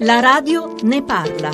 [0.00, 1.50] La radio ne parla.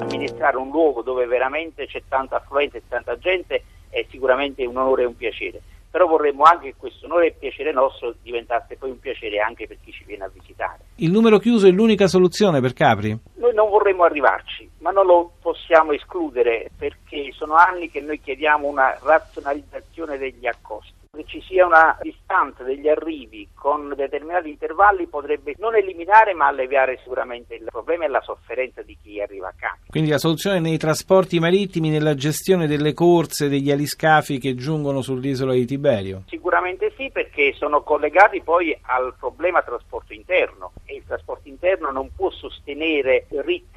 [0.00, 5.02] Amministrare un luogo dove veramente c'è tanta affluenza e tanta gente è sicuramente un onore
[5.02, 8.98] e un piacere, però vorremmo anche che questo onore e piacere nostro diventasse poi un
[8.98, 10.80] piacere anche per chi ci viene a visitare.
[10.96, 13.18] Il numero chiuso è l'unica soluzione per Capri?
[13.36, 18.68] Noi non vorremmo arrivarci, ma non lo possiamo escludere perché sono anni che noi chiediamo
[18.68, 25.54] una razionalizzazione degli accosti che ci sia una distanza degli arrivi con determinati intervalli potrebbe
[25.58, 29.84] non eliminare ma alleviare sicuramente il problema e la sofferenza di chi arriva a campo.
[29.90, 35.52] Quindi la soluzione nei trasporti marittimi, nella gestione delle corse, degli aliscafi che giungono sull'isola
[35.52, 36.22] di Tiberio?
[36.28, 42.08] Sicuramente sì perché sono collegati poi al problema trasporto interno e il trasporto interno non
[42.16, 43.71] può sostenere ritmi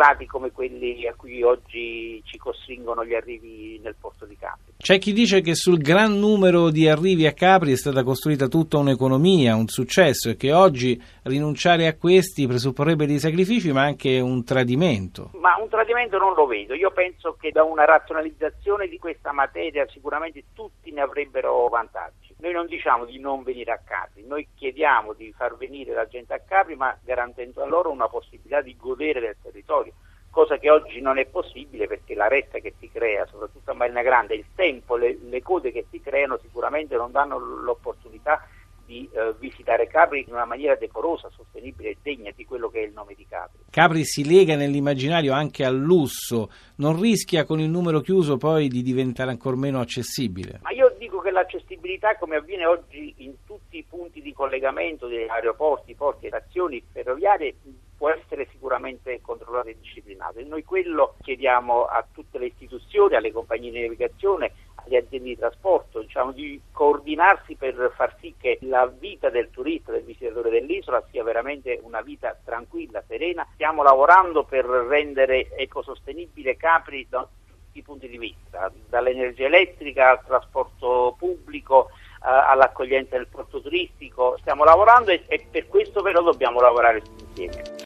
[0.00, 4.72] serrati come quelli a cui oggi ci costringono gli arrivi nel porto di Capri.
[4.78, 8.78] C'è chi dice che sul gran numero di arrivi a Capri è stata costruita tutta
[8.78, 14.42] un'economia, un successo e che oggi rinunciare a questi presupporrebbe dei sacrifici ma anche un
[14.42, 15.32] tradimento.
[15.34, 19.86] Ma un tradimento non lo vedo, io penso che da una razionalizzazione di questa materia
[19.90, 22.34] sicuramente tutti ne avrebbero vantaggi.
[22.38, 26.32] Noi non diciamo di non venire a Capri, noi chiediamo di far venire la gente
[26.32, 29.36] a Capri ma garantendo a loro una possibilità di godere del
[29.70, 29.92] territorio
[30.30, 34.00] cosa che oggi non è possibile perché la retta che si crea, soprattutto a Marina
[34.00, 38.46] Grande, il tempo, le, le code che si creano sicuramente non danno l'opportunità
[38.86, 42.86] di eh, visitare Capri in una maniera decorosa, sostenibile e degna di quello che è
[42.86, 43.58] il nome di Capri.
[43.70, 48.82] Capri si lega nell'immaginario anche al lusso, non rischia con il numero chiuso poi di
[48.82, 50.60] diventare ancora meno accessibile?
[50.62, 55.28] Ma io dico che l'accessibilità come avviene oggi in tutti i punti di collegamento degli
[55.28, 57.54] aeroporti, porti e stazioni ferroviarie
[58.00, 63.30] può essere sicuramente controllato e disciplinato e noi quello chiediamo a tutte le istituzioni, alle
[63.30, 68.86] compagnie di navigazione, alle aziende di trasporto, diciamo, di coordinarsi per far sì che la
[68.86, 73.46] vita del turista, del visitatore dell'isola sia veramente una vita tranquilla, serena.
[73.52, 80.24] Stiamo lavorando per rendere ecosostenibile Capri da tutti i punti di vista, dall'energia elettrica al
[80.24, 84.38] trasporto pubblico eh, all'accoglienza del porto turistico.
[84.40, 87.78] Stiamo lavorando e, per questo però dobbiamo lavorare insieme.